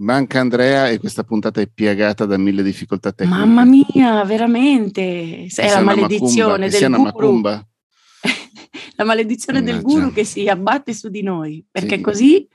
[0.00, 3.38] Manca Andrea e questa puntata è piegata da mille difficoltà tecniche.
[3.38, 5.46] Mamma mia, veramente.
[5.54, 7.40] È la maledizione del guru.
[7.42, 9.76] la maledizione Mannaggia.
[9.76, 12.00] del guru che si abbatte su di noi, perché sì.
[12.00, 12.48] così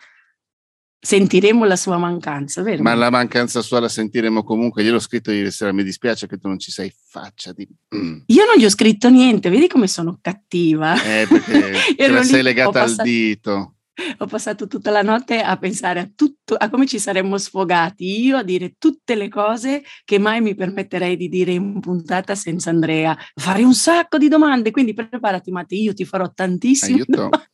[0.99, 2.81] sentiremo la sua mancanza, vero?
[2.81, 4.83] Ma la mancanza sua la sentiremo comunque.
[4.83, 7.67] Gliel'ho scritto ieri sera, mi dispiace che tu non ci sei faccia di...
[7.95, 8.21] Mm.
[8.25, 10.95] Io non gli ho scritto niente, vedi come sono cattiva.
[10.95, 13.74] Eh, perché te la sei legata al dito.
[14.19, 18.37] Ho passato tutta la notte a pensare a tutto, a come ci saremmo sfogati io
[18.37, 23.17] a dire tutte le cose che mai mi permetterei di dire in puntata senza Andrea.
[23.35, 27.11] Farei un sacco di domande, quindi preparati Matti, io ti farò tantissime Aiuto.
[27.15, 27.49] domande.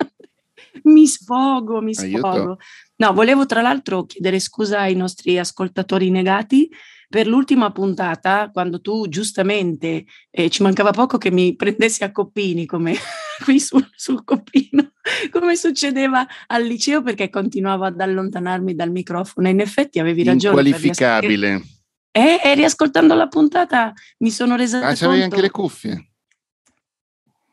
[0.84, 2.28] Mi sfogo, mi sfogo.
[2.28, 2.58] Aiuto.
[2.98, 6.70] No, volevo tra l'altro chiedere scusa ai nostri ascoltatori negati
[7.08, 12.66] per l'ultima puntata, quando tu giustamente eh, ci mancava poco che mi prendessi a coppini
[12.66, 12.96] come
[13.44, 14.92] qui sul, sul coppino,
[15.30, 19.48] come succedeva al liceo, perché continuavo ad allontanarmi dal microfono.
[19.48, 20.62] E in effetti avevi ragione.
[20.62, 21.62] Inqualificabile.
[22.12, 25.06] Eh, e riascoltando la puntata mi sono resa ah, conto.
[25.06, 26.12] Ah, avevi anche le cuffie?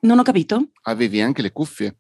[0.01, 0.71] Non ho capito?
[0.83, 1.99] Avevi anche le cuffie?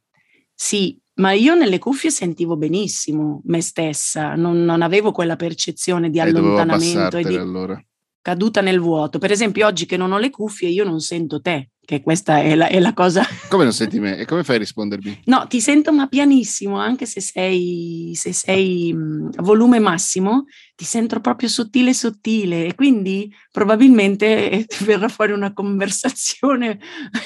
[0.54, 6.20] Sì, ma io nelle cuffie sentivo benissimo me stessa, non, non avevo quella percezione di
[6.20, 7.80] allontanamento e di allora.
[8.20, 9.18] caduta nel vuoto.
[9.18, 12.54] Per esempio, oggi che non ho le cuffie, io non sento te, che questa è
[12.54, 13.24] la, è la cosa.
[13.48, 14.18] Come non senti me?
[14.18, 15.22] E come fai a rispondermi?
[15.24, 18.94] No, ti sento ma pianissimo, anche se sei, se sei
[19.34, 20.44] a volume massimo,
[20.78, 26.78] ti sento proprio sottile sottile e quindi probabilmente verrà fuori una conversazione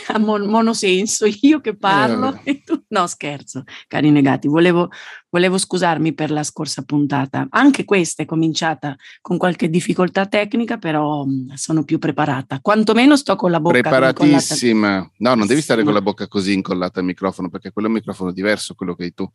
[0.08, 2.82] a mon- monosenso, io che parlo eh, e tu...
[2.88, 4.88] No, scherzo, cari negati, volevo,
[5.28, 7.46] volevo scusarmi per la scorsa puntata.
[7.50, 12.58] Anche questa è cominciata con qualche difficoltà tecnica, però sono più preparata.
[12.62, 15.10] Quantomeno sto con la bocca Preparatissima.
[15.18, 17.98] No, non devi stare con la bocca così incollata al microfono, perché quello è un
[17.98, 19.30] microfono diverso, quello che hai tu.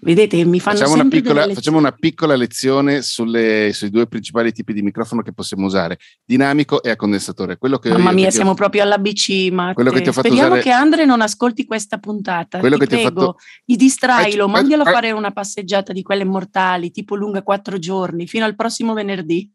[0.00, 4.72] Vedete, mi fanno facciamo una piccola, facciamo una piccola lezione sulle, sui due principali tipi
[4.72, 7.58] di microfono che possiamo usare, dinamico e a condensatore.
[7.58, 11.64] Quello che Mamma mia, siamo ho, proprio all'ABC, ma speriamo usare, che Andre non ascolti
[11.64, 12.60] questa puntata.
[12.60, 15.92] Quello ti che prego, ti ho fatto, gli distrailo, ah, mandalo a fare una passeggiata
[15.92, 19.50] di quelle mortali, tipo lunga quattro giorni, fino al prossimo venerdì.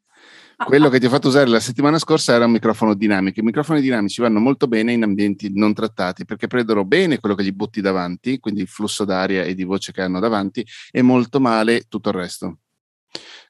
[0.56, 3.40] Quello che ti ho fatto usare la settimana scorsa era un microfono dinamico.
[3.40, 7.44] I microfoni dinamici vanno molto bene in ambienti non trattati perché prendono bene quello che
[7.44, 11.40] gli butti davanti, quindi il flusso d'aria e di voce che hanno davanti, e molto
[11.40, 12.58] male tutto il resto.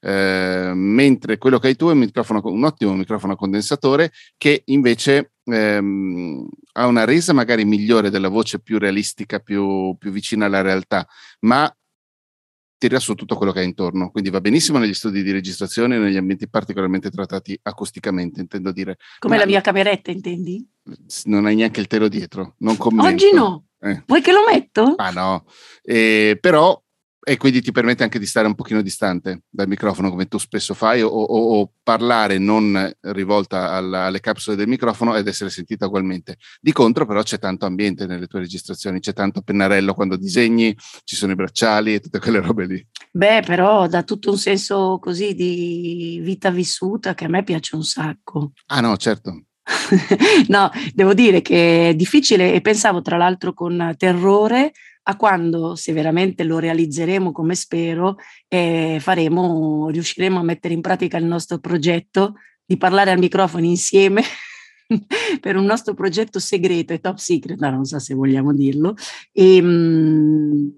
[0.02, 2.12] Eh, mentre quello che hai tu è un,
[2.44, 8.78] un ottimo microfono condensatore che invece ehm, ha una resa magari migliore della voce più
[8.80, 11.08] realistica, più, più vicina alla realtà,
[11.41, 11.74] ma
[12.88, 14.12] tira su tutto quello che hai intorno.
[14.12, 18.98] Quindi va benissimo negli studi di registrazione negli ambienti particolarmente trattati acusticamente, intendo dire.
[19.20, 20.68] Come Ma la mia cameretta, intendi?
[21.26, 22.56] Non hai neanche il telo dietro.
[22.58, 23.68] Non Oggi no.
[23.80, 24.04] Eh.
[24.06, 24.96] Vuoi che lo metto?
[24.98, 25.46] Ah no.
[25.82, 26.83] Eh, però
[27.25, 30.73] e quindi ti permette anche di stare un pochino distante dal microfono come tu spesso
[30.73, 35.85] fai o, o, o parlare non rivolta alla, alle capsule del microfono ed essere sentita
[35.85, 36.38] ugualmente.
[36.59, 41.16] Di contro però c'è tanto ambiente nelle tue registrazioni, c'è tanto pennarello quando disegni, ci
[41.16, 42.88] sono i bracciali e tutte quelle robe lì.
[43.11, 47.84] Beh, però dà tutto un senso così di vita vissuta che a me piace un
[47.84, 48.51] sacco.
[48.67, 49.45] Ah no, certo.
[50.50, 54.73] no, devo dire che è difficile e pensavo tra l'altro con terrore
[55.03, 61.18] a quando, se veramente lo realizzeremo come spero, eh, faremo, riusciremo a mettere in pratica
[61.18, 64.24] il nostro progetto di parlare al microfono insieme
[65.41, 68.96] per un nostro progetto segreto e top secret, no, non so se vogliamo dirlo.
[69.31, 70.74] E, ehm,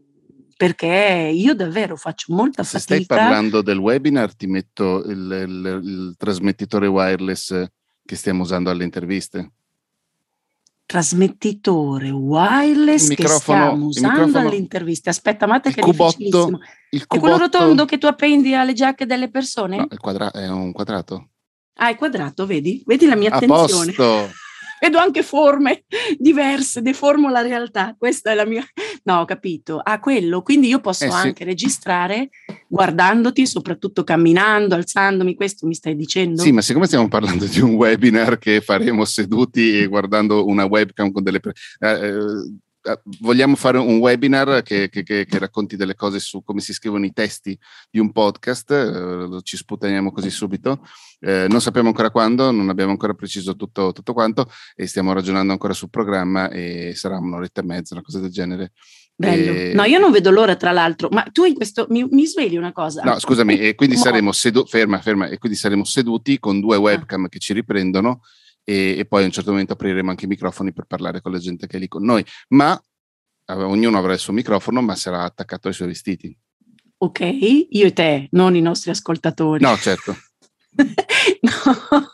[0.57, 2.95] perché io davvero faccio molta se fatica.
[2.95, 7.65] Se stai parlando del webinar, ti metto il, il, il trasmettitore wireless
[8.05, 9.51] che stiamo usando alle interviste
[10.85, 15.09] trasmettitore wireless che stiamo usando alle interviste.
[15.09, 16.59] Aspetta, Matte, che cubotto, è cubotto,
[16.89, 19.77] è quello rotondo che tu appendi alle giacche delle persone?
[19.77, 21.29] No, quadra- è un quadrato.
[21.77, 22.83] Ah, è quadrato, vedi?
[22.85, 23.91] Vedi la mia attenzione.
[23.91, 24.33] A posto.
[24.85, 25.83] vedo anche forme
[26.17, 27.95] diverse, deformo la realtà.
[27.97, 28.63] Questa è la mia.
[29.05, 29.79] No, ho capito.
[29.83, 30.41] Ah, quello.
[30.41, 31.43] Quindi io posso eh, anche sì.
[31.43, 32.29] registrare
[32.67, 35.35] guardandoti, soprattutto camminando, alzandomi.
[35.35, 36.41] Questo mi stai dicendo?
[36.41, 41.11] Sì, ma siccome stiamo parlando di un webinar che faremo seduti e guardando una webcam
[41.11, 41.39] con delle.
[41.79, 42.51] Eh, eh eh,
[43.19, 47.05] vogliamo fare un webinar che, che, che, che, racconti delle cose su come si scrivono
[47.05, 47.57] i testi
[47.89, 50.85] di un podcast, eh, ci sputaniamo così subito,
[51.19, 55.51] eh, non sappiamo ancora quando, non abbiamo ancora preciso tutto, tutto, quanto e stiamo ragionando
[55.51, 58.71] ancora sul programma e sarà un'oretta e mezza, una cosa del genere.
[59.17, 59.71] E...
[59.73, 62.73] No, io non vedo l'ora, tra l'altro, ma tu in questo mi, mi svegli una
[62.73, 63.01] cosa.
[63.03, 67.23] No, scusami, e quindi saremo seduti, ferma, ferma, e quindi saremo seduti con due webcam
[67.23, 67.29] ah.
[67.29, 68.21] che ci riprendono
[68.65, 71.37] e, e, poi a un certo momento apriremo anche i microfoni per parlare con la
[71.37, 72.77] gente che è lì con noi, ma
[73.47, 76.37] ognuno avrà il suo microfono, ma sarà attaccato ai suoi vestiti.
[76.97, 77.19] ok,
[77.69, 79.63] io e te, non i nostri ascoltatori.
[79.63, 80.17] No, certo.
[81.41, 82.05] no.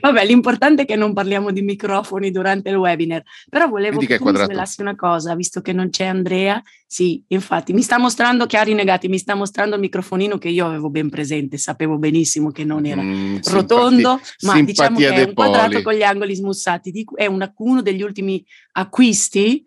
[0.00, 4.24] Vabbè, l'importante è che non parliamo di microfoni durante il webinar, però volevo che, tu
[4.24, 8.72] mi svelassi una cosa, visto che non c'è Andrea, sì, infatti mi sta mostrando, chiari
[8.74, 12.86] negati, mi sta mostrando il microfonino che io avevo ben presente, sapevo benissimo che non
[12.86, 17.26] era mm, rotondo, simpati, ma diciamo che è un quadrato con gli angoli smussati, è
[17.26, 19.62] una, uno degli ultimi acquisti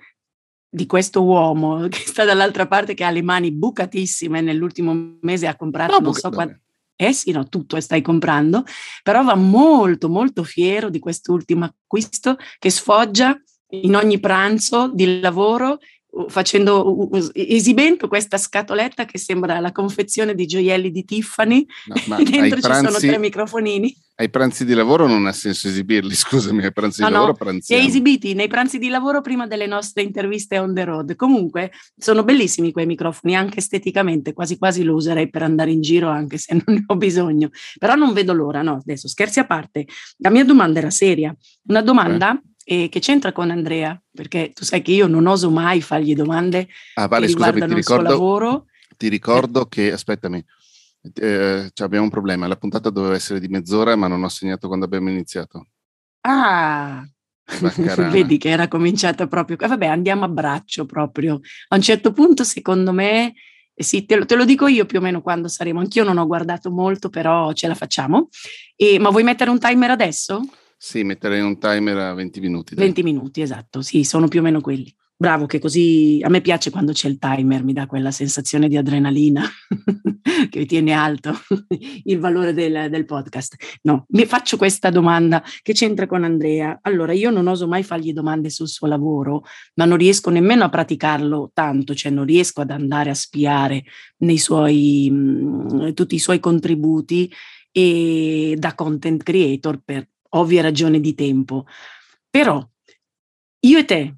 [0.73, 5.55] di questo uomo che sta dall'altra parte, che ha le mani bucatissime, nell'ultimo mese ha
[5.55, 6.60] comprato no, non so quanto
[7.07, 8.63] eh sì, no, tutto stai comprando,
[9.01, 13.35] però va molto, molto fiero di quest'ultimo acquisto che sfoggia
[13.69, 15.79] in ogni pranzo di lavoro
[16.27, 21.65] facendo, esibendo questa scatoletta che sembra la confezione di gioielli di Tiffany,
[22.05, 23.95] no, e dentro ci pranzi, sono tre microfonini.
[24.15, 27.37] Ai pranzi di lavoro non ha senso esibirli, scusami, ai pranzi no, di lavoro no,
[27.37, 27.87] pranziamo.
[27.87, 31.15] esibiti nei pranzi di lavoro prima delle nostre interviste on the road.
[31.15, 36.09] Comunque sono bellissimi quei microfoni, anche esteticamente, quasi quasi lo userei per andare in giro
[36.09, 37.49] anche se non ne ho bisogno.
[37.79, 39.87] Però non vedo l'ora, no, adesso scherzi a parte.
[40.17, 41.35] La mia domanda era seria,
[41.67, 42.33] una domanda...
[42.35, 46.13] Eh e che c'entra con Andrea, perché tu sai che io non oso mai fargli
[46.13, 48.65] domande ah, vale, che scusami, ti ricordo, lavoro.
[48.95, 50.43] Ti ricordo che, aspettami,
[51.13, 54.85] eh, abbiamo un problema, la puntata doveva essere di mezz'ora ma non ho segnato quando
[54.85, 55.67] abbiamo iniziato.
[56.21, 57.03] Ah,
[58.11, 61.39] vedi che era cominciata proprio, eh, vabbè andiamo a braccio proprio.
[61.69, 63.33] A un certo punto secondo me,
[63.73, 66.17] eh sì, te lo, te lo, dico io più o meno quando saremo, anch'io non
[66.17, 68.29] ho guardato molto però ce la facciamo.
[68.75, 70.41] E, ma vuoi mettere un timer adesso?
[70.77, 72.75] Sì, metterei un timer a 20 minuti.
[72.75, 72.85] Dai.
[72.85, 74.93] 20 minuti, esatto, sì, sono più o meno quelli.
[75.21, 78.75] Bravo, che così a me piace quando c'è il timer, mi dà quella sensazione di
[78.75, 79.43] adrenalina
[80.49, 81.33] che tiene alto
[82.05, 83.55] il valore del, del, podcast.
[83.83, 86.79] No, mi faccio questa domanda che c'entra con Andrea.
[86.81, 89.43] Allora, io non oso mai fargli domande sul suo lavoro,
[89.75, 93.83] ma non riesco nemmeno a praticarlo tanto, cioè non riesco ad andare a spiare
[94.21, 97.31] nei suoi, tutti i suoi contributi
[97.71, 101.67] e da content creator per ovvie ragioni di tempo.
[102.27, 102.67] Però
[103.59, 104.15] io e te,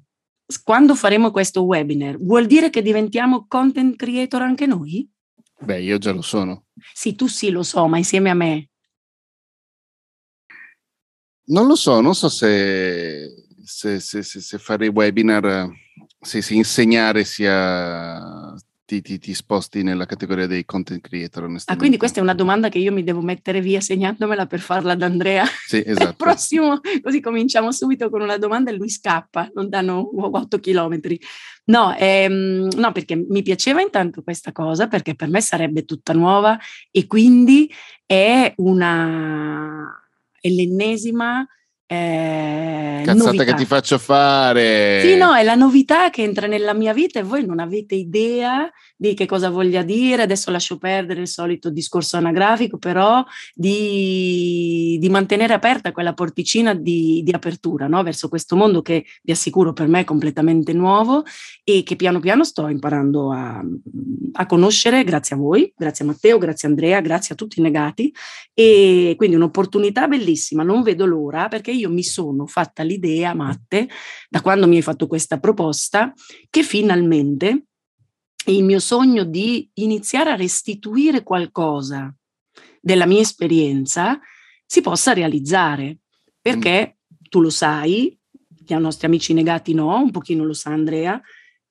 [0.62, 5.08] quando faremo questo webinar, vuol dire che diventiamo content creator anche noi?
[5.60, 6.66] Beh, io già lo sono.
[6.92, 8.68] Sì, tu sì lo so, ma insieme a me.
[11.46, 13.28] Non lo so, non so se,
[13.62, 15.68] se, se, se fare webinar,
[16.20, 18.54] se, se insegnare sia
[18.84, 21.50] ti, ti, ti, sposti nella categoria dei content creator.
[21.66, 24.92] Ah, quindi questa è una domanda che io mi devo mettere via segnandomela per farla
[24.92, 25.44] ad Andrea.
[25.66, 26.14] Sì, esatto.
[26.16, 31.18] prossimo, così cominciamo subito con una domanda e lui scappa, non danno 8 chilometri.
[31.66, 36.58] No, ehm, no, perché mi piaceva intanto questa cosa, perché per me sarebbe tutta nuova
[36.90, 37.72] e quindi
[38.04, 39.98] è una,
[40.38, 41.46] è l'ennesima
[41.86, 43.44] eh, Cazzata novità.
[43.44, 45.02] che ti faccio fare.
[45.02, 48.70] Sì, no, è la novità che entra nella mia vita e voi non avete idea
[48.96, 50.22] di che cosa voglia dire.
[50.22, 53.22] Adesso lascio perdere il solito discorso anagrafico, però
[53.52, 58.02] di, di mantenere aperta quella porticina di, di apertura no?
[58.02, 61.24] verso questo mondo che vi assicuro per me è completamente nuovo
[61.62, 63.62] e che piano piano sto imparando a,
[64.32, 67.62] a conoscere grazie a voi, grazie a Matteo, grazie a Andrea, grazie a tutti i
[67.62, 68.12] negati.
[68.54, 73.88] E quindi un'opportunità bellissima, non vedo l'ora perché io mi sono fatta l'idea, Matte,
[74.28, 76.12] da quando mi hai fatto questa proposta,
[76.50, 77.66] che finalmente
[78.46, 82.14] il mio sogno di iniziare a restituire qualcosa
[82.80, 84.20] della mia esperienza
[84.66, 85.98] si possa realizzare.
[86.40, 86.98] Perché
[87.30, 88.18] tu lo sai,
[88.66, 91.20] i nostri amici negati no, un pochino lo sa Andrea,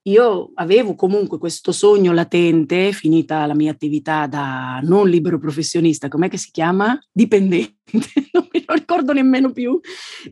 [0.06, 6.28] io avevo comunque questo sogno latente, finita la mia attività da non libero professionista, com'è
[6.28, 7.00] che si chiama?
[7.12, 7.76] Dipendente,
[8.32, 9.80] non mi ricordo nemmeno più,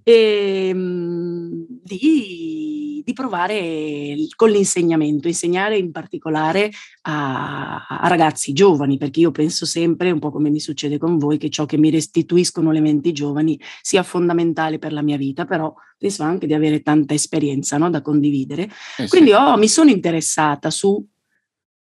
[0.03, 9.19] e, ehm, di, di, provare con l'insegnamento, insegnare in particolare a, a, ragazzi giovani, perché
[9.19, 12.71] io penso sempre, un po' come mi succede con voi, che ciò che mi restituiscono
[12.71, 17.13] le menti giovani sia fondamentale per la mia vita, però penso anche di avere tanta
[17.13, 18.69] esperienza no, da condividere.
[18.97, 19.35] Eh Quindi sì.
[19.35, 21.05] oh, mi sono interessata su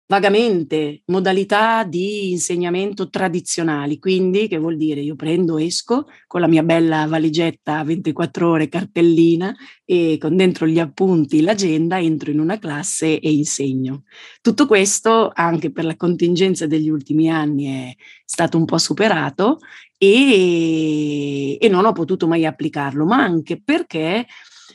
[0.05, 6.63] vagamente modalità di insegnamento tradizionali, quindi che vuol dire io prendo, esco con la mia
[6.63, 9.55] bella valigetta 24 ore cartellina
[9.85, 14.03] e con dentro gli appunti, l'agenda, entro in una classe e insegno.
[14.41, 17.95] Tutto questo anche per la contingenza degli ultimi anni è
[18.25, 19.59] stato un po' superato
[19.97, 24.25] e, e non ho potuto mai applicarlo, ma anche perché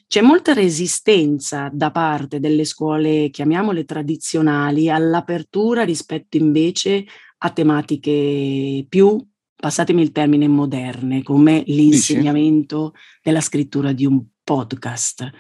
[0.09, 7.05] c'è molta resistenza da parte delle scuole, chiamiamole tradizionali, all'apertura rispetto invece
[7.41, 9.23] a tematiche più,
[9.55, 13.21] passatemi il termine, moderne, come l'insegnamento Dici?
[13.23, 15.31] della scrittura di un podcast.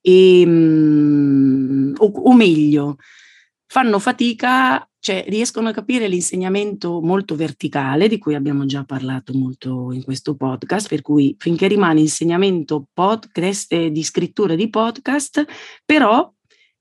[0.00, 2.96] E, ehm, o, o meglio,
[3.66, 9.92] fanno fatica, cioè riescono a capire l'insegnamento molto verticale, di cui abbiamo già parlato molto
[9.92, 15.44] in questo podcast, per cui finché rimane insegnamento podcast di scrittura di podcast,
[15.84, 16.32] però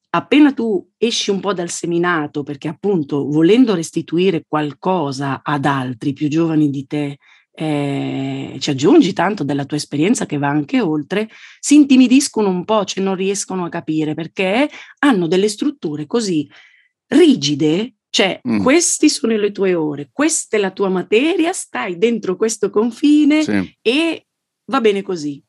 [0.09, 6.29] appena tu esci un po' dal seminato, perché appunto volendo restituire qualcosa ad altri più
[6.29, 7.17] giovani di te,
[7.57, 12.83] eh, ci aggiungi tanto della tua esperienza che va anche oltre, si intimidiscono un po',
[12.85, 16.47] cioè non riescono a capire perché hanno delle strutture così
[17.07, 18.61] rigide, cioè mm.
[18.61, 23.77] queste sono le tue ore, questa è la tua materia, stai dentro questo confine sì.
[23.81, 24.27] e
[24.71, 25.43] va bene così,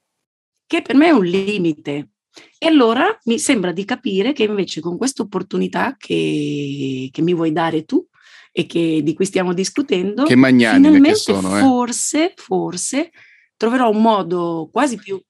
[0.66, 2.10] che per me è un limite.
[2.58, 7.52] E allora mi sembra di capire che invece con questa opportunità che, che mi vuoi
[7.52, 8.06] dare tu
[8.52, 11.60] e che, di cui stiamo discutendo, che finalmente che sono, eh.
[11.60, 13.10] forse, forse
[13.56, 15.22] troverò un modo quasi più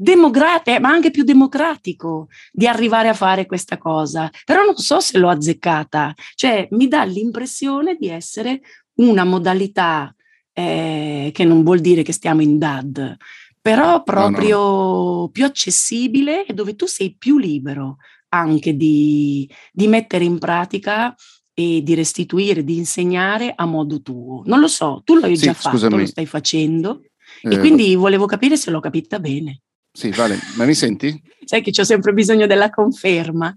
[0.00, 4.30] democratico, ma anche più democratico di arrivare a fare questa cosa.
[4.44, 8.60] Però non so se l'ho azzeccata, cioè mi dà l'impressione di essere
[8.98, 10.14] una modalità
[10.52, 13.16] eh, che non vuol dire che stiamo in DAD,
[13.60, 15.28] però proprio no, no.
[15.30, 17.96] più accessibile e dove tu sei più libero
[18.30, 21.14] anche di, di mettere in pratica
[21.54, 24.42] e di restituire, di insegnare a modo tuo.
[24.46, 25.98] Non lo so, tu l'hai sì, già fatto, scusami.
[25.98, 27.02] lo stai facendo
[27.42, 29.62] eh, e quindi volevo capire se l'ho capita bene.
[29.98, 31.20] Sì, vale, ma mi senti?
[31.44, 33.52] Sai che ho sempre bisogno della conferma.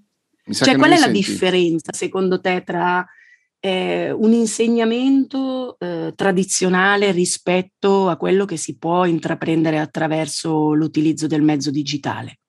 [0.51, 1.19] Cioè, qual è la senti.
[1.19, 3.05] differenza secondo te tra
[3.59, 11.43] eh, un insegnamento eh, tradizionale rispetto a quello che si può intraprendere attraverso l'utilizzo del
[11.43, 12.39] mezzo digitale?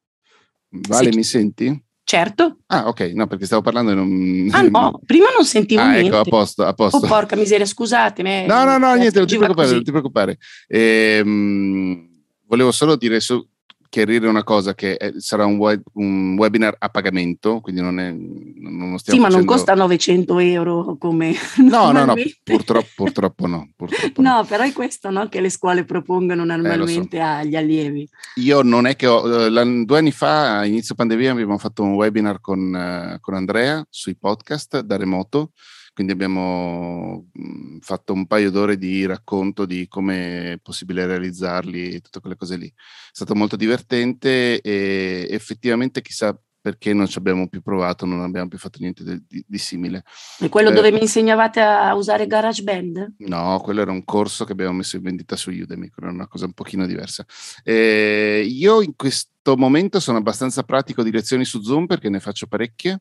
[0.71, 1.17] Vale, sì.
[1.19, 1.85] mi senti?
[2.03, 2.61] Certo.
[2.69, 4.49] Ah, ok, no, perché stavo parlando e non...
[4.53, 6.07] Ah no, prima non sentivo ah, niente.
[6.07, 6.97] ecco, a posto, a posto.
[6.97, 8.47] Oh, porca miseria, scusatemi.
[8.47, 10.39] No, no, no, niente, non ti preoccupare, non ti preoccupare.
[10.67, 12.09] Ehm,
[12.47, 13.47] volevo solo dire su,
[13.93, 18.11] chiarire una cosa che è, sarà un, web, un, webinar a pagamento, quindi non, è,
[18.11, 19.37] non stiamo Sì, ma facendo...
[19.37, 23.69] non costa 900 euro come No, no, no, purtroppo, purtroppo no.
[23.77, 27.27] Purtroppo no, no, però è questo no, che le scuole propongono normalmente eh, so.
[27.27, 28.09] agli allievi.
[28.37, 29.47] Io non è che ho...
[29.47, 34.17] Eh, due anni fa, a inizio pandemia, abbiamo fatto un webinar con, con Andrea sui
[34.17, 35.51] podcast da remoto,
[35.93, 42.01] quindi abbiamo mhmm, fatto un paio d'ore di racconto di come è possibile realizzarli e
[42.01, 42.67] tutte quelle cose lì.
[42.67, 42.73] È
[43.13, 48.57] stato molto divertente e effettivamente chissà perché non ci abbiamo più provato, non abbiamo più
[48.57, 50.05] fatto niente di, di, di simile.
[50.39, 53.15] E quello eh, dove mi insegnavate a usare GarageBand?
[53.19, 56.47] No, quello era un corso che abbiamo messo in vendita su Udemy, era una cosa
[56.47, 57.27] un pochino diversa.
[57.65, 62.47] Eh, io in questo momento sono abbastanza pratico di lezioni su Zoom perché ne faccio
[62.47, 63.01] parecchie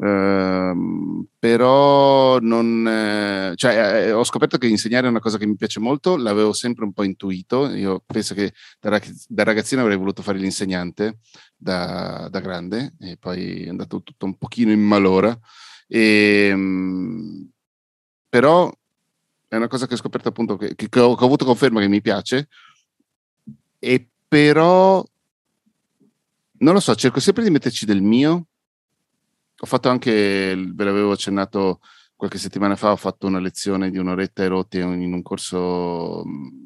[0.00, 5.56] Uh, però non, eh, cioè, eh, ho scoperto che insegnare è una cosa che mi
[5.56, 7.68] piace molto, l'avevo sempre un po' intuito.
[7.68, 11.18] Io penso che da, ragaz- da ragazzino avrei voluto fare l'insegnante
[11.54, 15.38] da, da, grande, e poi è andato tutto un pochino in malora.
[15.86, 17.46] E, um,
[18.26, 18.72] però
[19.48, 21.88] è una cosa che ho scoperto appunto che, che, ho, che ho avuto conferma che
[21.88, 22.48] mi piace,
[23.78, 25.04] e però
[26.58, 28.46] non lo so, cerco sempre di metterci del mio
[29.62, 31.80] ho fatto anche, ve l'avevo accennato
[32.16, 36.64] qualche settimana fa, ho fatto una lezione di un'oretta e rotti in un corso mm,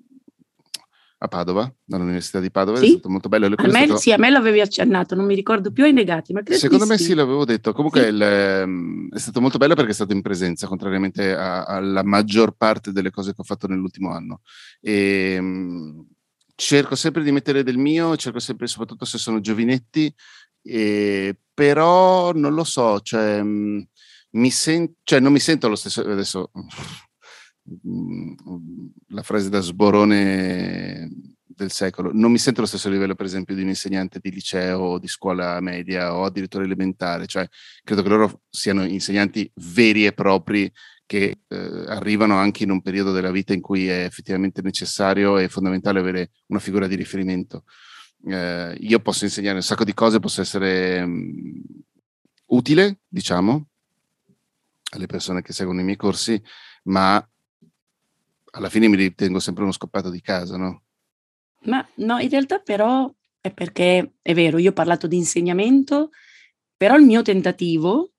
[1.18, 2.86] a Padova, dall'Università di Padova, sì?
[2.86, 3.46] è stato molto bello.
[3.46, 3.96] A me, stato...
[3.96, 6.98] Sì, a me l'avevi accennato, non mi ricordo più ai negati, ma credo Secondo me
[6.98, 7.04] sì.
[7.04, 7.72] sì, l'avevo detto.
[7.72, 8.08] Comunque sì.
[8.08, 12.54] il, mm, è stato molto bello perché è stato in presenza, contrariamente a, alla maggior
[12.56, 14.42] parte delle cose che ho fatto nell'ultimo anno.
[14.80, 16.00] E, mm,
[16.54, 20.12] cerco sempre di mettere del mio, cerco sempre, soprattutto se sono giovinetti,
[20.64, 23.80] e, però non lo so, cioè, mm,
[24.30, 26.50] mi sen- cioè, non mi sento lo stesso, adesso
[27.86, 28.32] mm,
[29.08, 31.08] la frase da sborone
[31.44, 34.80] del secolo, non mi sento allo stesso livello per esempio di un insegnante di liceo
[34.80, 37.46] o di scuola media o addirittura elementare, cioè
[37.84, 40.70] credo che loro siano insegnanti veri e propri
[41.06, 45.48] che eh, arrivano anche in un periodo della vita in cui è effettivamente necessario e
[45.48, 47.64] fondamentale avere una figura di riferimento
[48.26, 51.62] eh, io posso insegnare un sacco di cose, posso essere um,
[52.46, 53.66] utile, diciamo,
[54.90, 56.40] alle persone che seguono i miei corsi,
[56.84, 57.26] ma
[58.52, 60.82] alla fine mi ritengo sempre uno scoppato di casa, no?
[61.62, 66.10] Ma no, in realtà però è perché è vero, io ho parlato di insegnamento,
[66.76, 68.13] però il mio tentativo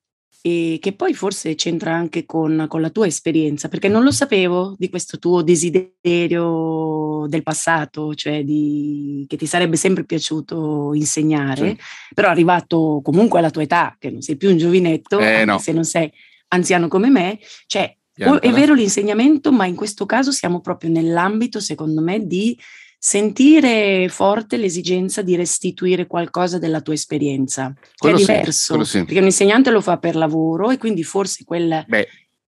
[0.46, 4.76] e che poi forse c'entra anche con, con, la tua esperienza, perché non lo sapevo
[4.78, 11.78] di questo tuo desiderio del passato, cioè di, che ti sarebbe sempre piaciuto insegnare, sì.
[12.14, 15.58] però arrivato comunque alla tua età, che non sei più un giovinetto, eh, no.
[15.58, 16.12] se non sei
[16.50, 22.02] anziano come me, cioè è vero l'insegnamento, ma in questo caso siamo proprio nell'ambito, secondo
[22.02, 22.56] me, di
[23.06, 29.04] sentire forte l'esigenza di restituire qualcosa della tua esperienza, che quello è diverso, sì, sì.
[29.04, 31.86] perché un insegnante lo fa per lavoro e quindi forse quel...
[31.88, 32.08] Beh,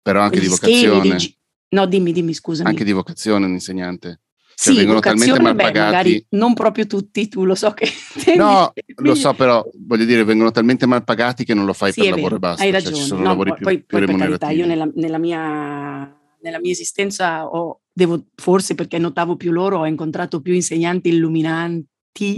[0.02, 1.16] però anche di vocazione.
[1.16, 1.37] Di,
[1.69, 2.69] no, dimmi, dimmi, scusami.
[2.69, 4.23] Anche di vocazione un insegnante.
[4.57, 5.73] Cioè, sì, vengono talmente mal pagati.
[5.73, 7.88] Beh, magari non proprio tutti, tu lo so che.
[8.37, 12.00] No, lo so, però voglio dire, vengono talmente mal pagati che non lo fai sì,
[12.00, 12.64] per lavoro e basta.
[12.64, 12.97] Hai ragione.
[12.97, 16.73] Cioè, no, poi, più, poi, più poi per carità, io nella, nella, mia, nella mia
[16.73, 21.89] esistenza ho devo, forse perché notavo più loro, ho incontrato più insegnanti illuminanti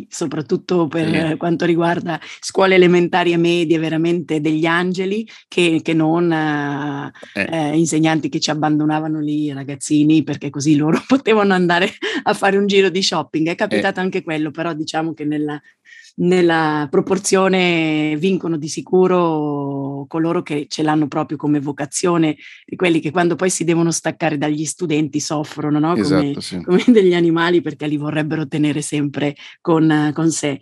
[0.09, 7.11] soprattutto per quanto riguarda scuole elementari e medie, veramente degli angeli, che, che non eh.
[7.35, 11.91] Eh, insegnanti che ci abbandonavano lì, ragazzini, perché così loro potevano andare
[12.23, 13.49] a fare un giro di shopping.
[13.49, 14.03] È capitato eh.
[14.03, 15.61] anche quello, però diciamo che nella,
[16.17, 23.11] nella proporzione vincono di sicuro coloro che ce l'hanno proprio come vocazione e quelli che
[23.11, 25.93] quando poi si devono staccare dagli studenti soffrono no?
[25.93, 26.63] come, esatto, sì.
[26.63, 30.61] come, degli animali perché li vorrebbero tenere sempre con, con sé.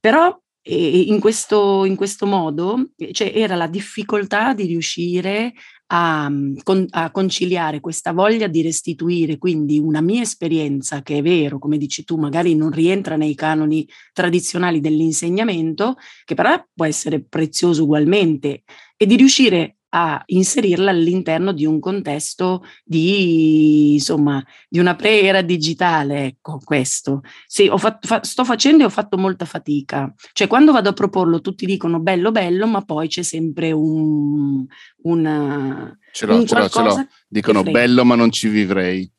[0.00, 5.54] Però in questo, in questo modo cioè, era la difficoltà di riuscire
[5.92, 6.56] a, mm,
[6.90, 12.04] a, conciliare questa voglia di restituire quindi una mia esperienza che è vero, come dici
[12.04, 18.62] tu, magari non rientra nei canoni tradizionali dell'insegnamento, che però può essere prezioso ugualmente,
[18.96, 26.26] e di riuscire a inserirla all'interno di un contesto di, insomma, di una pre-era digitale,
[26.26, 27.22] ecco questo.
[27.46, 30.12] Sì, fatto, fa, sto facendo e ho fatto molta fatica.
[30.32, 34.64] Cioè, quando vado a proporlo tutti dicono bello, bello, ma poi c'è sempre un...
[35.02, 37.06] Una, ce l'ho, un ce l'ho, ce l'ho.
[37.26, 39.10] Dicono bello, ma non ci vivrei.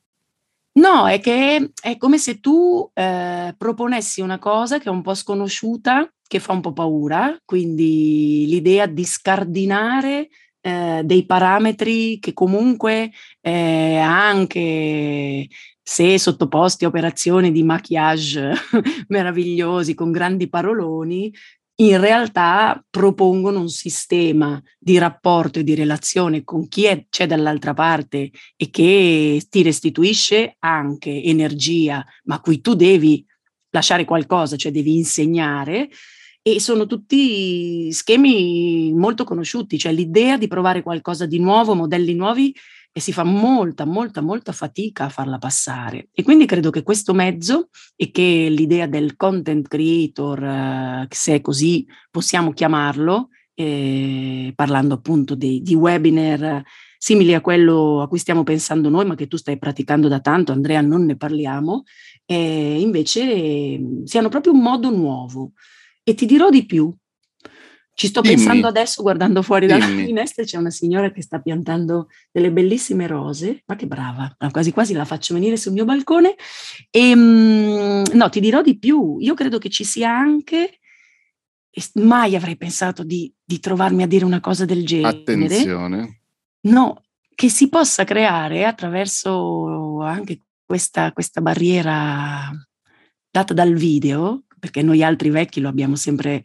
[0.74, 5.14] No, è che è come se tu eh, proponessi una cosa che è un po'
[5.14, 10.30] sconosciuta, che fa un po' paura, quindi l'idea di scardinare
[10.62, 15.48] eh, dei parametri che comunque eh, anche
[15.82, 18.54] se sottoposti a operazioni di maquillage
[19.10, 21.34] meravigliosi con grandi paroloni,
[21.82, 27.74] in realtà propongono un sistema di rapporto e di relazione con chi è, c'è dall'altra
[27.74, 33.26] parte e che ti restituisce anche energia, ma a cui tu devi
[33.72, 35.90] lasciare qualcosa, cioè devi insegnare,
[36.44, 42.54] e sono tutti schemi molto conosciuti, cioè l'idea di provare qualcosa di nuovo, modelli nuovi
[42.92, 46.10] e si fa molta, molta, molta fatica a farla passare.
[46.12, 51.86] E quindi credo che questo mezzo e che l'idea del content creator, eh, se così
[52.10, 56.64] possiamo chiamarlo, eh, parlando appunto di, di webinar
[56.98, 60.52] simili a quello a cui stiamo pensando noi, ma che tu stai praticando da tanto,
[60.52, 61.84] Andrea, non ne parliamo,
[62.26, 65.54] eh, invece eh, siano proprio un modo nuovo
[66.04, 66.94] e ti dirò di più.
[67.94, 68.36] Ci sto Dimmi.
[68.36, 69.80] pensando adesso guardando fuori Dimmi.
[69.80, 74.72] dalla finestra, c'è una signora che sta piantando delle bellissime rose, ma che brava, quasi
[74.72, 76.36] quasi la faccio venire sul mio balcone.
[76.90, 80.80] E, um, no, ti dirò di più, io credo che ci sia anche,
[81.96, 85.18] mai avrei pensato di, di trovarmi a dire una cosa del genere.
[85.18, 86.22] Attenzione.
[86.62, 87.04] No,
[87.36, 92.52] che si possa creare attraverso anche questa, questa barriera
[93.30, 96.44] data dal video, perché noi altri vecchi lo abbiamo sempre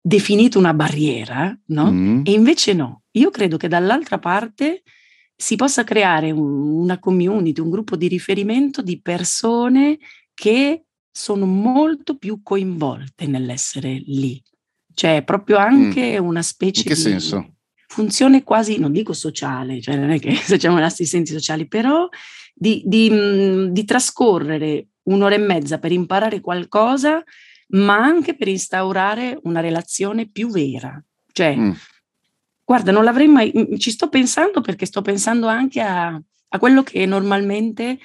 [0.00, 1.92] definito una barriera, no?
[1.92, 2.22] Mm.
[2.24, 3.02] E invece no.
[3.12, 4.82] Io credo che dall'altra parte
[5.36, 9.98] si possa creare un, una community, un gruppo di riferimento di persone
[10.32, 14.42] che sono molto più coinvolte nell'essere lì.
[14.94, 16.24] Cioè, proprio anche mm.
[16.24, 17.56] una specie di senso?
[17.90, 22.08] funzione quasi, non dico sociale, cioè non è che facciamo assistenti sociali, però
[22.54, 27.22] di, di, mm, di trascorrere un'ora e mezza per imparare qualcosa,
[27.68, 31.02] ma anche per instaurare una relazione più vera.
[31.32, 31.72] Cioè, mm.
[32.64, 37.06] guarda, non l'avrei mai, ci sto pensando perché sto pensando anche a, a quello che
[37.06, 37.98] normalmente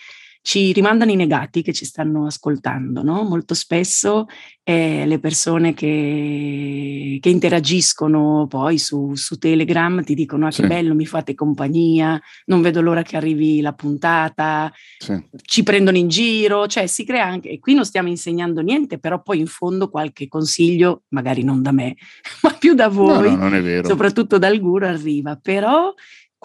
[0.45, 3.01] ci rimandano i negati che ci stanno ascoltando.
[3.01, 3.23] No?
[3.23, 4.27] Molto spesso
[4.61, 10.61] eh, le persone che, che, interagiscono poi su, su Telegram ti dicono ah, sì.
[10.61, 15.19] che bello, mi fate compagnia, non vedo l'ora che arrivi la puntata, sì.
[15.41, 19.23] ci prendono in giro, cioè si crea anche, e qui non stiamo insegnando niente, però
[19.23, 21.95] poi in fondo qualche consiglio, magari non da me,
[22.43, 25.91] ma più da voi, no, no, soprattutto dal guru arriva, però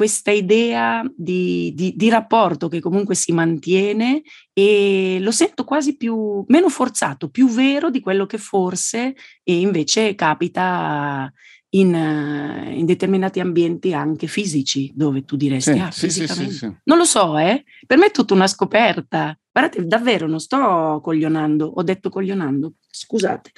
[0.01, 4.23] questa idea di, di, di, rapporto che comunque si mantiene
[4.55, 11.31] e lo sento quasi più, meno forzato, più vero di quello che forse invece capita
[11.73, 16.55] in, in determinati ambienti anche fisici, dove tu diresti, sì, ah, sì, fisicamente.
[16.55, 17.63] Sì, non lo so, eh?
[17.87, 19.39] per me è tutta una scoperta.
[19.53, 23.51] Guardate, davvero non sto coglionando, ho detto coglionando, scusate.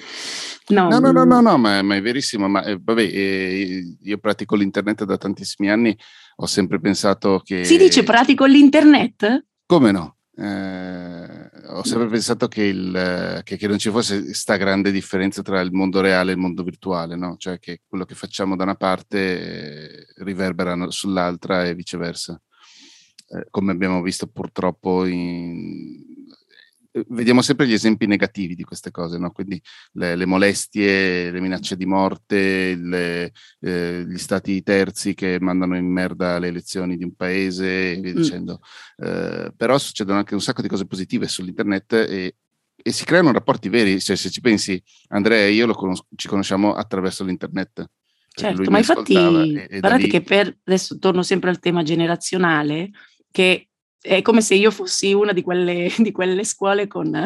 [0.69, 4.17] No, no, no, no, no, no ma, ma, è verissimo, ma eh, vabbè, eh, io
[4.17, 5.97] pratico l'internet da tantissimi anni
[6.35, 7.63] ho sempre pensato che...
[7.63, 9.45] Si dice pratico l'internet?
[9.65, 10.17] Come no?
[10.35, 15.61] Eh, ho sempre pensato che, il, che, che non ci fosse questa grande differenza tra
[15.61, 17.35] il mondo reale e il mondo virtuale, no?
[17.37, 22.39] Cioè che quello che facciamo da una parte riverbera sull'altra e viceversa.
[23.27, 25.82] Eh, come abbiamo visto purtroppo in,
[27.07, 29.31] vediamo sempre gli esempi negativi di queste cose, no?
[29.31, 29.61] quindi
[29.93, 35.85] le, le, molestie, le minacce di morte, le, eh, gli stati terzi che mandano in
[35.85, 38.15] merda le elezioni di un paese e via mm.
[38.15, 38.61] dicendo.
[38.97, 42.35] Eh, però succedono anche un sacco di cose positive sull'internet e,
[42.75, 46.73] e si creano rapporti veri, cioè, se ci pensi, Andrea e io conos- ci conosciamo
[46.73, 47.89] attraverso l'internet.
[48.35, 50.09] Certo, ma infatti, e, e guardate lì...
[50.09, 52.89] che per, adesso torno sempre al tema generazionale,
[53.31, 53.67] che
[54.03, 57.23] è come se io fossi una di quelle, di quelle scuole con,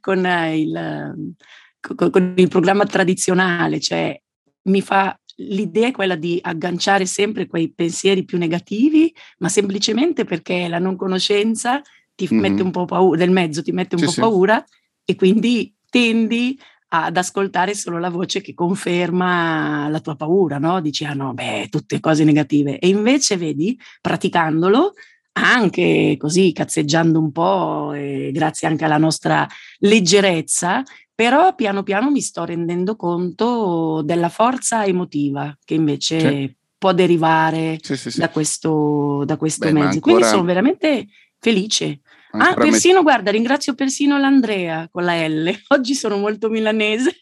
[0.00, 1.34] con, il,
[1.80, 4.20] con, il, programma tradizionale, cioè
[4.64, 10.68] mi fa l'idea è quella di agganciare sempre quei pensieri più negativi, ma semplicemente perché
[10.68, 11.80] la non conoscenza
[12.14, 12.40] ti mm-hmm.
[12.40, 14.20] mette un po' paura, del mezzo ti mette un sì, po' sì.
[14.20, 14.64] paura
[15.04, 16.58] e quindi tendi
[16.90, 20.80] ad ascoltare solo la voce che conferma la tua paura, no?
[20.80, 22.78] Dici, ah no, beh, tutte cose negative.
[22.78, 24.94] E invece, vedi, praticandolo,
[25.42, 27.92] anche così cazzeggiando un po',
[28.32, 29.46] grazie anche alla nostra
[29.78, 30.82] leggerezza,
[31.18, 36.54] però piano piano mi sto rendendo conto della forza emotiva che invece cioè.
[36.78, 38.20] può derivare sì, sì, sì.
[38.20, 39.86] da questo, da questo Beh, mezzo.
[39.94, 40.00] Ancora...
[40.14, 41.08] Quindi sono veramente
[41.40, 42.02] felice.
[42.30, 43.02] Ah, persino, met...
[43.02, 45.52] guarda, ringrazio persino l'Andrea con la L.
[45.74, 47.14] Oggi sono molto milanese.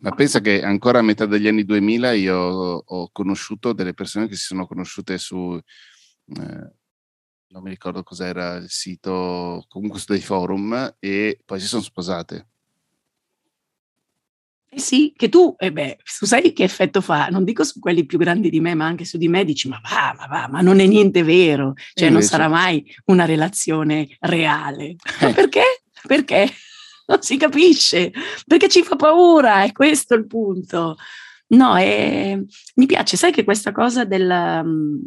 [0.00, 4.36] Ma pensa che ancora a metà degli anni 2000 io ho conosciuto delle persone che
[4.36, 6.72] si sono conosciute su, eh,
[7.50, 12.48] non mi ricordo cos'era il sito, comunque dei forum, e poi si sono sposate.
[14.72, 17.26] Eh sì, che tu, eh beh, tu sai che effetto fa?
[17.26, 19.80] Non dico su quelli più grandi di me, ma anche su di me dici, ma
[19.82, 22.10] va, ma va, ma non è niente vero, cioè invece...
[22.10, 24.94] non sarà mai una relazione reale.
[25.20, 25.32] Eh.
[25.32, 25.82] Perché?
[26.06, 26.48] Perché?
[27.10, 28.12] Non si capisce,
[28.46, 30.96] perché ci fa paura, è questo il punto.
[31.48, 32.38] No, è...
[32.76, 34.30] mi piace, sai che questa cosa del...
[34.30, 35.00] Um,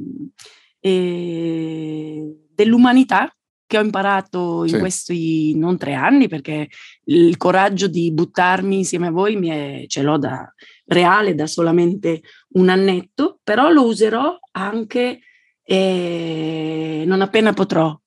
[0.86, 3.34] eh, dell'umanità
[3.65, 4.80] che ho imparato in sì.
[4.80, 6.67] questi non tre anni, perché
[7.06, 10.54] il coraggio di buttarmi insieme a voi mi è, ce l'ho da
[10.88, 15.22] reale, da solamente un annetto, però lo userò anche
[15.63, 17.98] eh, non appena potrò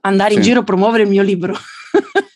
[0.00, 0.36] andare sì.
[0.36, 1.54] in giro a promuovere il mio libro.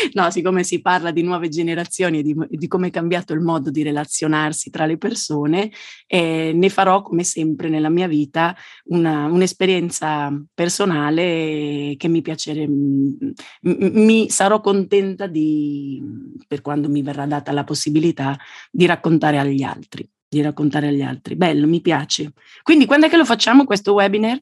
[0.14, 3.70] no, siccome si parla di nuove generazioni e di, di, come è cambiato il modo
[3.70, 5.70] di relazionarsi tra le persone,
[6.06, 13.32] eh, ne farò come sempre nella mia vita una, un'esperienza personale che mi piacerebbe,
[13.62, 16.02] mi sarò contenta di,
[16.46, 18.38] per quando mi verrà data la possibilità,
[18.70, 21.34] di raccontare agli altri di raccontare agli altri.
[21.34, 22.34] Bello, mi piace.
[22.62, 24.40] Quindi quando è che lo facciamo questo webinar?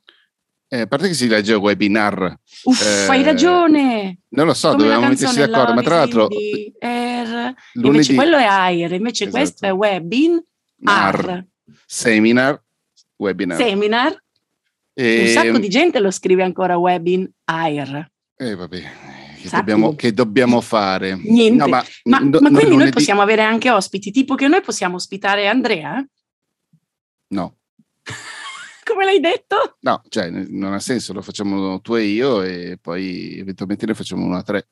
[0.70, 2.38] Eh, a parte che si legge webinar.
[2.64, 4.18] Uff, eh, hai ragione.
[4.28, 6.28] Non lo so, Come dovevamo mettersi d'accordo, ma tra l'altro...
[6.78, 9.38] Er, invece quello è AIR, invece esatto.
[9.38, 11.46] questo è webinar.
[11.86, 12.62] Seminar,
[13.16, 13.56] webinar.
[13.56, 14.22] Seminar.
[14.92, 15.20] E...
[15.22, 18.10] Un sacco di gente lo scrive ancora webinar.
[18.36, 18.82] Eh vabbè,
[19.40, 21.16] che dobbiamo, che dobbiamo, fare?
[21.16, 21.56] Niente.
[21.56, 24.96] No, ma, ma, do, ma quindi noi possiamo avere anche ospiti, tipo che noi possiamo
[24.96, 26.06] ospitare Andrea?
[27.28, 27.57] No
[28.88, 29.76] come l'hai detto?
[29.80, 34.24] No, cioè non ha senso, lo facciamo tu e io e poi eventualmente ne facciamo
[34.24, 34.68] una a tre.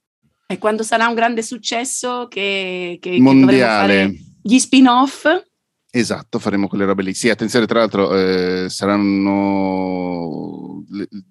[0.49, 4.11] E quando sarà un grande successo che, che, Mondiale.
[4.11, 5.27] Che gli spin-off?
[5.97, 7.15] Esatto, faremo quelle robe lì.
[7.15, 9.57] Sì, attenzione, tra l'altro eh, saranno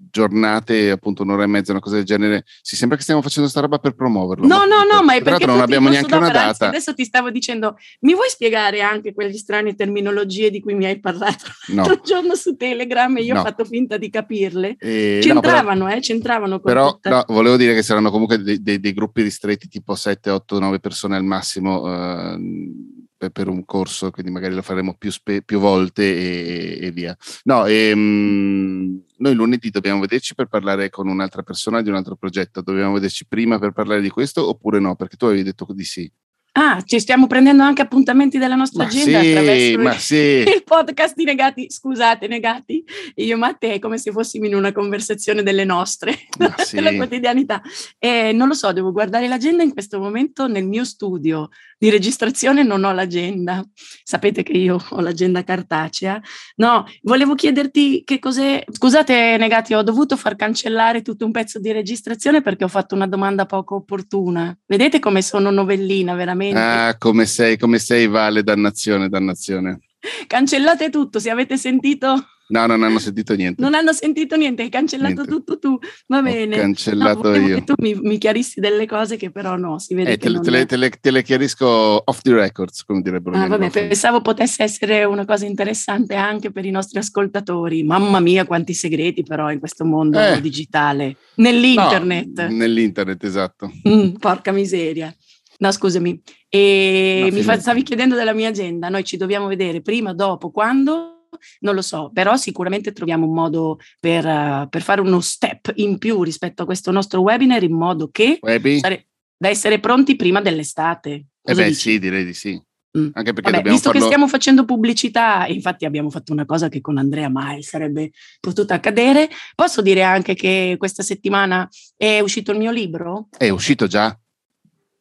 [0.09, 2.45] giornate, appunto un'ora e mezza, una cosa del genere.
[2.63, 4.47] Si sembra che stiamo facendo sta roba per promuoverlo.
[4.47, 6.69] No, no, no, ma è perché non abbiamo neanche una data.
[6.69, 10.99] Adesso ti stavo dicendo, mi vuoi spiegare anche quelle strane terminologie di cui mi hai
[10.99, 11.75] parlato no.
[11.75, 13.41] l'altro giorno su Telegram e io no.
[13.41, 14.77] ho fatto finta di capirle?
[14.79, 16.59] Eh, c'entravano, no, però, eh, c'entravano.
[16.59, 20.57] però no, volevo dire che saranno comunque dei, dei, dei, gruppi ristretti tipo 7, 8,
[20.57, 21.85] 9 persone al massimo.
[21.87, 26.91] Eh, per, per, un corso, quindi magari lo faremo più, spe- più volte e, e,
[26.91, 27.15] via.
[27.43, 32.61] No, ehm, noi lunedì dobbiamo vederci per parlare con un'altra persona di un altro progetto.
[32.61, 34.95] Dobbiamo vederci prima per parlare di questo oppure no?
[34.95, 36.11] Perché tu avevi detto di sì.
[36.57, 40.15] Ah, ci stiamo prendendo anche appuntamenti della nostra ma agenda sì, attraverso ma il, sì.
[40.47, 41.69] il podcast di Negati.
[41.69, 42.81] Scusate, Negati,
[43.15, 46.17] io ma te è come se fossimo in una conversazione delle nostre,
[46.63, 46.75] sì.
[46.75, 47.61] della quotidianità.
[47.99, 52.63] E non lo so, devo guardare l'agenda in questo momento nel mio studio di registrazione,
[52.63, 53.61] non ho l'agenda.
[53.75, 56.21] Sapete che io ho l'agenda cartacea.
[56.55, 58.63] No, volevo chiederti che cos'è.
[58.71, 63.07] Scusate, Negati, ho dovuto far cancellare tutto un pezzo di registrazione perché ho fatto una
[63.07, 64.57] domanda poco opportuna.
[64.65, 66.89] Vedete come sono novellina, veramente veramente.
[66.89, 69.79] Ah, come sei, come sei, Vale, dannazione, dannazione.
[70.27, 73.59] Cancellate tutto, se avete sentito No, non hanno sentito niente.
[73.61, 75.31] Non hanno sentito niente, hai cancellato niente.
[75.31, 75.79] tutto tu.
[76.07, 76.57] Va bene.
[76.57, 77.55] Ho cancellato no, io.
[77.55, 80.29] Che tu mi, mi, chiarissi delle cose che però no, si vede eh, te, te,
[80.29, 83.35] le, te, le, te, le, chiarisco off the records, come direbbero.
[83.35, 87.83] Ah, vabbè, pensavo potesse essere una cosa interessante anche per i nostri ascoltatori.
[87.83, 90.39] Mamma mia, quanti segreti però in questo mondo eh.
[90.39, 91.15] digitale.
[91.35, 92.47] Nell'internet.
[92.47, 93.71] No, nell'internet, esatto.
[93.89, 95.13] Mm, porca miseria.
[95.57, 96.21] No, scusami.
[96.49, 98.89] E mi fa, stavi chiedendo della mia agenda.
[98.89, 101.15] Noi ci dobbiamo vedere prima, dopo, quando?
[101.59, 105.97] non lo so, però sicuramente troviamo un modo per, uh, per, fare uno step in
[105.97, 108.39] più rispetto a questo nostro webinar in modo che
[108.79, 111.25] sare- da essere pronti prima dell'estate.
[111.41, 111.91] Cosa eh beh, dici?
[111.91, 112.61] sì, direi di sì.
[112.97, 113.09] Mm.
[113.13, 113.99] Anche perché Vabbè, visto farlo...
[113.99, 118.75] che stiamo facendo pubblicità, infatti abbiamo fatto una cosa che con Andrea mai sarebbe potuta
[118.75, 123.27] accadere, posso dire anche che questa settimana è uscito il mio libro?
[123.37, 124.17] È uscito già?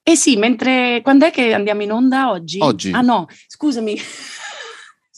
[0.06, 2.58] Eh sì, mentre quando è che andiamo in onda oggi?
[2.60, 2.90] Oggi.
[2.92, 3.96] Ah no, scusami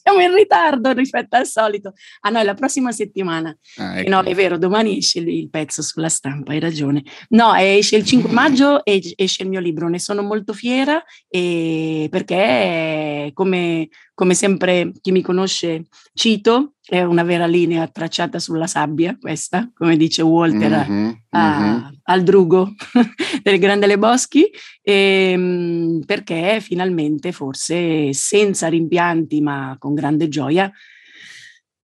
[0.06, 1.94] siamo in ritardo rispetto al solito.
[2.20, 3.54] Ah no, è la prossima settimana.
[3.78, 4.08] Ah, ecco.
[4.08, 7.02] No, è vero, domani esce il, pezzo sulla stampa, hai ragione.
[7.30, 12.06] No, esce il 5 maggio e esce il mio libro, ne sono molto fiera e
[12.08, 19.14] perché come, come sempre chi mi conosce cito, è una vera linea tracciata sulla sabbia
[19.20, 21.84] questa, come dice Walter mm-hmm, a, mm-hmm.
[22.04, 22.72] al drugo
[23.42, 24.50] del Grande Le Boschi,
[24.80, 30.72] e, ehm, perché finalmente forse senza rimpianti ma con grande gioia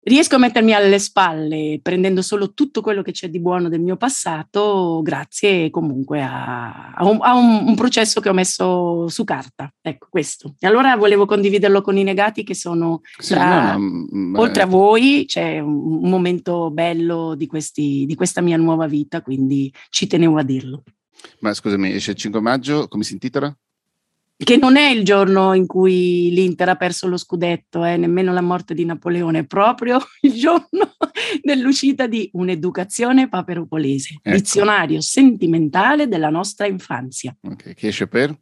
[0.07, 3.97] riesco a mettermi alle spalle prendendo solo tutto quello che c'è di buono del mio
[3.97, 9.71] passato grazie comunque a, a, un, a un, un, processo che ho messo su carta.
[9.81, 10.55] Ecco questo.
[10.59, 14.63] E allora volevo condividerlo con i negati che sono sì, tra, no, no, mm, oltre
[14.63, 19.71] a voi, c'è un, un momento bello di, questi, di questa mia nuova vita, quindi
[19.89, 20.83] ci tenevo a dirlo.
[21.39, 23.55] Ma scusami, esce il 5 maggio, come si intitola?
[24.37, 28.41] Che non è il giorno in cui l'Inter ha perso lo scudetto, eh, nemmeno la
[28.41, 30.95] morte di Napoleone, è proprio il giorno
[31.41, 34.37] dell'uscita di Un'educazione paperopolese, ecco.
[34.37, 37.35] dizionario sentimentale della nostra infanzia.
[37.41, 38.37] Ok, chi esce per?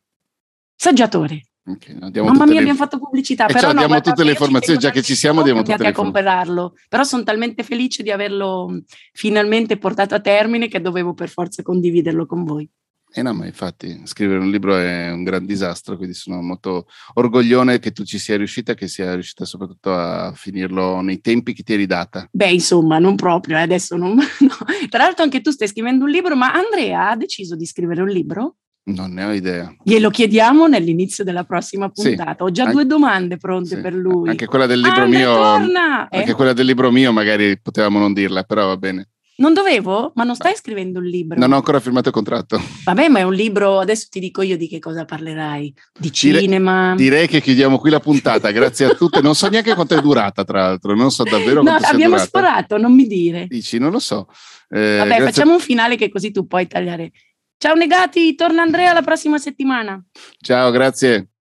[0.76, 1.42] Saggiatore.
[1.68, 2.60] Okay, Mamma mia, le...
[2.60, 3.46] abbiamo fatto pubblicità.
[3.46, 5.82] Eh, però cioè, no, diamo guarda, tutte le informazioni, già che ci siamo, diamo tutte
[5.82, 6.28] le informazioni.
[6.28, 6.76] a comprarlo.
[6.88, 12.28] Però sono talmente felice di averlo finalmente portato a termine che dovevo per forza condividerlo
[12.28, 12.70] con voi.
[13.18, 17.80] Eh no, ma infatti scrivere un libro è un gran disastro, quindi sono molto orgoglione
[17.80, 21.64] che tu ci sia riuscita e che sia riuscita soprattutto a finirlo nei tempi che
[21.64, 22.28] ti eri data.
[22.30, 24.18] Beh, insomma, non proprio, eh, adesso non...
[24.46, 24.58] No.
[24.90, 28.10] Tra l'altro anche tu stai scrivendo un libro, ma Andrea ha deciso di scrivere un
[28.10, 28.58] libro?
[28.88, 29.74] Non ne ho idea.
[29.82, 32.36] Glielo chiediamo nell'inizio della prossima puntata.
[32.38, 34.30] Sì, ho già anche, due domande pronte sì, per lui.
[34.30, 35.34] Anche quella del libro Andre, mio.
[35.34, 36.10] Torna!
[36.12, 36.34] Anche eh?
[36.34, 39.08] quella del libro mio magari potevamo non dirla, però va bene.
[39.38, 40.14] Non dovevo?
[40.16, 41.38] Ma non stai scrivendo un libro?
[41.38, 42.62] Non ho ancora firmato il contratto.
[42.86, 45.74] Vabbè, ma è un libro, adesso ti dico io di che cosa parlerai.
[46.00, 46.96] Di cinema.
[46.96, 49.20] Direi che chiudiamo qui la puntata, grazie a tutte.
[49.22, 52.78] Non so neanche quanto è durata, tra l'altro, non so davvero no, quanto abbiamo sforato,
[52.78, 53.48] non mi dire.
[53.48, 54.28] Dici, non lo so.
[54.70, 55.26] Eh, Vabbè, grazie...
[55.26, 57.12] facciamo un finale che così tu puoi tagliare.
[57.58, 60.02] Ciao negati, torna Andrea la prossima settimana.
[60.40, 61.35] Ciao, grazie.